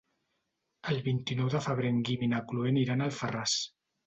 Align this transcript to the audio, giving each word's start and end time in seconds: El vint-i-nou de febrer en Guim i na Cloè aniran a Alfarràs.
El 0.93 0.97
vint-i-nou 1.07 1.51
de 1.57 1.61
febrer 1.67 1.93
en 1.97 2.01
Guim 2.09 2.25
i 2.29 2.31
na 2.33 2.41
Cloè 2.49 2.73
aniran 2.75 3.05
a 3.07 3.13
Alfarràs. 3.13 3.61